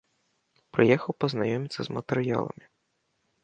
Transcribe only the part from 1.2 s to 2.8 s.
пазнаёміцца з матэрыяламі.